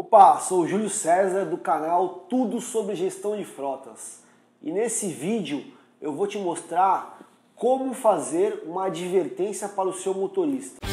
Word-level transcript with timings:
Opa, 0.00 0.38
sou 0.40 0.60
o 0.60 0.66
Júlio 0.66 0.88
César 0.88 1.44
do 1.44 1.58
canal 1.58 2.24
Tudo 2.26 2.58
sobre 2.58 2.94
Gestão 2.94 3.36
de 3.36 3.44
Frotas 3.44 4.22
e 4.62 4.72
nesse 4.72 5.08
vídeo 5.08 5.62
eu 6.00 6.10
vou 6.10 6.26
te 6.26 6.38
mostrar 6.38 7.20
como 7.54 7.92
fazer 7.92 8.62
uma 8.64 8.86
advertência 8.86 9.68
para 9.68 9.90
o 9.90 9.92
seu 9.92 10.14
motorista. 10.14 10.89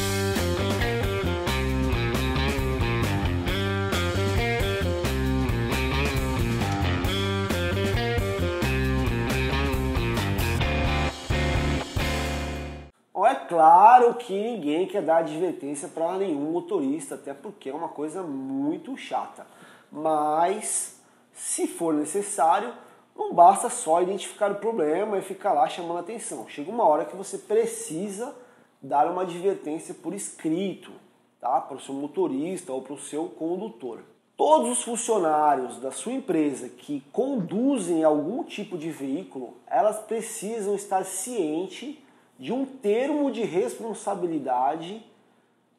É 13.26 13.34
claro 13.34 14.14
que 14.14 14.34
ninguém 14.34 14.86
quer 14.86 15.02
dar 15.02 15.18
advertência 15.18 15.88
para 15.88 16.18
nenhum 16.18 16.52
motorista, 16.52 17.16
até 17.16 17.34
porque 17.34 17.70
é 17.70 17.74
uma 17.74 17.90
coisa 17.90 18.22
muito 18.22 18.96
chata. 18.96 19.48
Mas, 19.92 21.02
se 21.34 21.66
for 21.66 21.94
necessário, 21.94 22.74
não 23.16 23.34
basta 23.34 23.70
só 23.70 24.02
identificar 24.02 24.52
o 24.52 24.56
problema 24.56 25.18
e 25.18 25.24
ficar 25.24 25.54
lá 25.54 25.68
chamando 25.68 26.00
atenção. 26.00 26.48
Chega 26.48 26.70
uma 26.70 26.84
hora 26.84 27.06
que 27.06 27.16
você 27.16 27.40
precisa 27.40 28.36
dar 28.80 29.10
uma 29.10 29.24
advertência 29.24 29.96
por 29.96 30.14
escrito, 30.14 30.92
tá? 31.40 31.60
Para 31.60 31.78
o 31.78 31.80
seu 31.80 31.96
motorista 31.96 32.72
ou 32.72 32.84
para 32.84 32.94
o 32.94 33.00
seu 33.00 33.30
condutor. 33.30 34.02
Todos 34.36 34.70
os 34.70 34.84
funcionários 34.84 35.80
da 35.80 35.92
sua 35.92 36.14
empresa 36.14 36.70
que 36.70 37.02
conduzem 37.12 38.04
algum 38.04 38.44
tipo 38.44 38.78
de 38.78 38.92
veículo, 38.92 39.56
elas 39.66 39.98
precisam 39.98 40.76
estar 40.76 41.04
cientes 41.04 41.98
de 42.40 42.54
um 42.54 42.66
termo 42.66 43.32
de 43.32 43.44
responsabilidade 43.44 45.04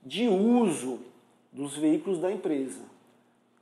de 0.04 0.28
uso 0.28 1.00
dos 1.52 1.76
veículos 1.76 2.18
da 2.18 2.30
empresa. 2.30 2.80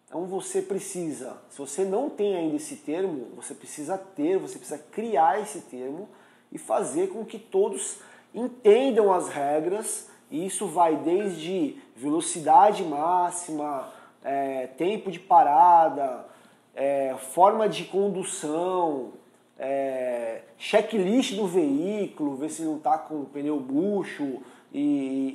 Então 0.06 0.24
você 0.26 0.62
precisa, 0.62 1.36
se 1.50 1.58
você 1.58 1.84
não 1.84 2.08
tem 2.08 2.36
ainda 2.36 2.56
esse 2.56 2.76
termo, 2.76 3.26
você 3.34 3.54
precisa 3.54 3.98
ter, 3.98 4.38
você 4.38 4.58
precisa 4.58 4.78
criar 4.78 5.40
esse 5.40 5.62
termo 5.62 6.08
e 6.52 6.58
fazer 6.58 7.08
com 7.08 7.24
que 7.24 7.38
todos 7.38 7.98
entendam 8.34 9.12
as 9.12 9.28
regras. 9.28 10.08
E 10.30 10.46
isso 10.46 10.66
vai 10.66 10.96
desde 10.96 11.76
velocidade 11.96 12.82
máxima, 12.84 13.92
é, 14.22 14.68
tempo 14.68 15.10
de 15.10 15.18
parada, 15.18 16.26
é, 16.74 17.14
forma 17.32 17.68
de 17.68 17.84
condução, 17.84 19.12
é, 19.58 20.42
checklist 20.58 21.34
do 21.34 21.46
veículo, 21.46 22.36
ver 22.36 22.50
se 22.50 22.62
não 22.62 22.76
está 22.76 22.98
com 22.98 23.22
o 23.22 23.26
pneu 23.26 23.58
bucho 23.58 24.42
e, 24.72 24.80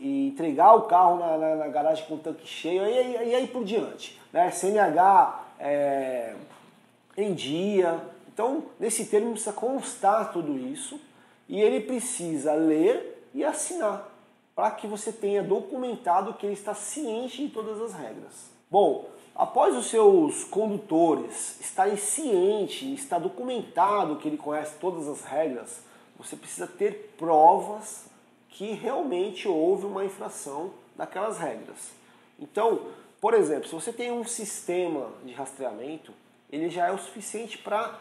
e, 0.04 0.28
entregar 0.28 0.76
o 0.76 0.84
carro 0.84 1.18
na, 1.18 1.38
na, 1.38 1.56
na, 1.56 1.68
garagem 1.68 2.06
com 2.06 2.16
o 2.16 2.20
tanque 2.20 2.48
cheio 2.48 2.86
e, 2.86 2.90
e, 2.90 3.30
e 3.30 3.36
aí 3.36 3.48
por 3.48 3.64
diante. 3.64 4.20
Né? 4.32 4.52
CNH 4.52 5.46
é, 5.60 6.36
em 7.18 7.34
dia. 7.34 8.00
Então, 8.34 8.64
nesse 8.80 9.06
termo 9.06 9.32
precisa 9.32 9.54
constar 9.54 10.32
tudo 10.32 10.58
isso 10.58 11.00
e 11.50 11.60
ele 11.60 11.82
precisa 11.82 12.54
ler 12.54 13.28
e 13.34 13.44
assinar 13.44 14.10
para 14.56 14.72
que 14.72 14.86
você 14.86 15.12
tenha 15.12 15.42
documentado 15.42 16.34
que 16.34 16.46
ele 16.46 16.54
está 16.54 16.74
ciente 16.74 17.48
de 17.48 17.54
todas 17.54 17.82
as 17.82 17.94
regras. 17.94 18.52
Bom, 18.72 19.12
Após 19.42 19.76
os 19.76 19.88
seus 19.88 20.44
condutores 20.44 21.60
estarem 21.60 21.96
cientes, 21.98 23.00
está 23.00 23.18
documentado 23.18 24.18
que 24.18 24.28
ele 24.28 24.38
conhece 24.38 24.76
todas 24.80 25.08
as 25.08 25.24
regras, 25.24 25.82
você 26.18 26.36
precisa 26.36 26.68
ter 26.68 27.16
provas 27.18 28.06
que 28.50 28.74
realmente 28.74 29.48
houve 29.48 29.86
uma 29.86 30.06
infração 30.06 30.72
daquelas 30.96 31.40
regras. 31.40 31.92
Então, 32.38 32.88
por 33.20 33.34
exemplo, 33.34 33.68
se 33.68 33.74
você 33.74 33.92
tem 33.92 34.12
um 34.12 34.26
sistema 34.26 35.10
de 35.24 35.34
rastreamento, 35.34 36.14
ele 36.52 36.70
já 36.70 36.88
é 36.88 36.92
o 36.92 37.00
suficiente 37.00 37.58
para 37.58 37.98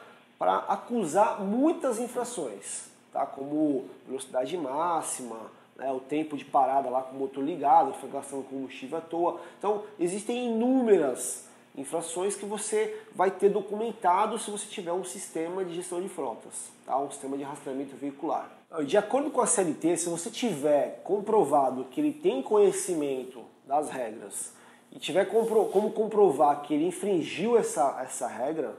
acusar 0.68 1.40
muitas 1.40 1.98
infrações, 1.98 2.90
tá? 3.12 3.24
como 3.24 3.88
velocidade 4.06 4.56
máxima, 4.58 5.50
né, 5.80 5.91
o 5.91 5.98
tempo 5.98 6.36
de 6.36 6.45
parada 6.45 6.91
lá 6.91 7.02
com 7.02 7.17
o 7.17 7.18
motor 7.18 7.42
ligado, 7.42 7.95
foi 7.95 8.11
gastando 8.11 8.45
combustível 8.45 8.98
à 8.98 9.01
toa. 9.01 9.41
Então, 9.58 9.83
existem 9.98 10.46
inúmeras 10.46 11.48
infrações 11.74 12.36
que 12.36 12.45
você 12.45 13.01
vai 13.14 13.30
ter 13.30 13.48
documentado 13.48 14.39
se 14.39 14.51
você 14.51 14.67
tiver 14.67 14.92
um 14.92 15.05
sistema 15.05 15.64
de 15.64 15.74
gestão 15.74 16.02
de 16.02 16.08
frotas, 16.08 16.70
tá? 16.85 16.98
um 16.98 17.11
sistema 17.11 17.36
de 17.39 17.42
rastreamento 17.42 17.96
veicular. 17.96 18.51
De 18.86 18.96
acordo 18.96 19.30
com 19.30 19.40
a 19.40 19.46
CLT, 19.46 19.96
se 19.96 20.08
você 20.08 20.30
tiver 20.30 21.01
comprovado 21.02 21.85
que 21.85 22.01
ele 22.01 22.13
tem 22.13 22.42
conhecimento 22.42 23.42
das 23.67 23.89
regras 23.89 24.52
e 24.92 24.98
tiver 24.98 25.24
compro 25.24 25.64
como 25.67 25.92
comprovar 25.92 26.63
que 26.63 26.74
ele 26.74 26.86
infringiu 26.86 27.57
essa, 27.57 28.01
essa 28.02 28.27
regra, 28.27 28.77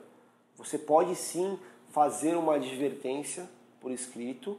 você 0.56 0.78
pode 0.78 1.16
sim 1.16 1.58
fazer 1.90 2.36
uma 2.36 2.56
advertência 2.56 3.50
por 3.82 3.92
escrito. 3.92 4.58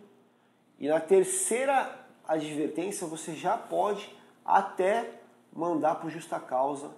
E 0.81 0.88
na 0.88 0.98
terceira 0.98 2.02
advertência, 2.26 3.06
você 3.06 3.34
já 3.34 3.56
pode 3.56 4.14
até 4.44 5.20
mandar 5.52 5.96
por 5.96 6.10
justa 6.10 6.40
causa, 6.40 6.90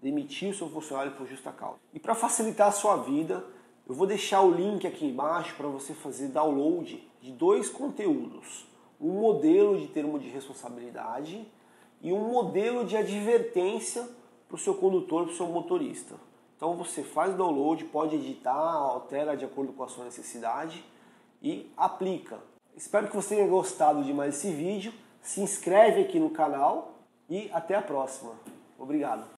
demitir 0.00 0.50
o 0.50 0.54
seu 0.54 0.68
funcionário 0.68 1.12
por 1.12 1.26
justa 1.26 1.50
causa. 1.52 1.78
E 1.92 1.98
para 1.98 2.14
facilitar 2.14 2.68
a 2.68 2.72
sua 2.72 2.96
vida, 2.96 3.44
eu 3.88 3.94
vou 3.94 4.06
deixar 4.06 4.42
o 4.42 4.50
link 4.50 4.86
aqui 4.86 5.06
embaixo 5.06 5.54
para 5.56 5.68
você 5.68 5.94
fazer 5.94 6.28
download 6.28 7.08
de 7.20 7.32
dois 7.32 7.68
conteúdos: 7.68 8.66
um 9.00 9.20
modelo 9.20 9.78
de 9.78 9.88
termo 9.88 10.18
de 10.18 10.28
responsabilidade 10.28 11.46
e 12.00 12.12
um 12.12 12.32
modelo 12.32 12.84
de 12.84 12.96
advertência 12.96 14.08
para 14.48 14.56
o 14.56 14.58
seu 14.58 14.74
condutor, 14.74 15.24
para 15.24 15.32
o 15.32 15.36
seu 15.36 15.46
motorista. 15.46 16.14
Então 16.56 16.76
você 16.76 17.02
faz 17.02 17.34
o 17.34 17.36
download, 17.36 17.84
pode 17.86 18.14
editar, 18.14 18.52
altera 18.52 19.36
de 19.36 19.44
acordo 19.44 19.72
com 19.72 19.82
a 19.82 19.88
sua 19.88 20.04
necessidade 20.04 20.84
e 21.42 21.72
aplica. 21.76 22.38
Espero 22.76 23.08
que 23.08 23.16
você 23.16 23.36
tenha 23.36 23.48
gostado 23.48 24.02
de 24.02 24.12
mais 24.12 24.36
esse 24.36 24.50
vídeo. 24.50 24.92
Se 25.22 25.40
inscreve 25.40 26.02
aqui 26.02 26.18
no 26.18 26.30
canal 26.30 26.94
e 27.28 27.50
até 27.52 27.74
a 27.74 27.82
próxima. 27.82 28.32
Obrigado. 28.78 29.24